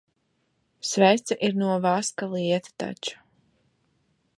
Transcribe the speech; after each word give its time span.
Svece 0.91 1.37
ir 1.49 1.55
no 1.65 1.77
vaska 1.85 2.31
lieta 2.35 2.71
taču. 2.85 3.23